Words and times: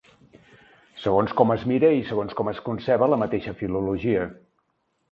Segons 1.03 1.35
com 1.41 1.53
es 1.57 1.67
mire 1.73 1.91
i 1.99 2.01
segons 2.09 2.35
com 2.41 2.51
es 2.55 2.65
conceba 2.71 3.13
la 3.17 3.25
mateixa 3.27 3.57
filologia. 3.63 4.27